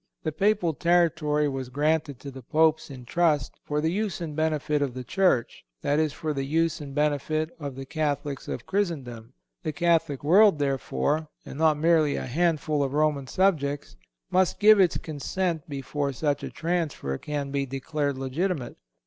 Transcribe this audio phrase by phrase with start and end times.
[0.23, 4.81] The Papal territory was granted to the Popes in trust, for the use and benefit
[4.81, 9.33] of the Church—that is, for the use and benefit of the Catholics of Christendom.
[9.61, 13.95] The Catholic world, therefore, and not merely a handful of Roman subjects,
[14.31, 18.77] must give its consent before such a transfer can be declared legitimate.